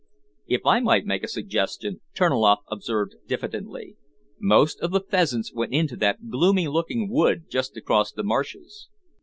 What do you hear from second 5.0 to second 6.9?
pheasants went into that gloomy